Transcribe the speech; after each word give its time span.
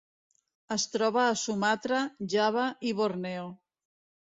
Es 0.75 0.85
troba 0.93 1.21
a 1.25 1.35
Sumatra, 1.43 2.01
Java 2.37 2.65
i 2.91 2.97
Borneo. 3.03 3.49